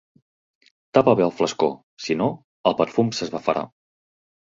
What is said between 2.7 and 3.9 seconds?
el perfum s'esbafarà.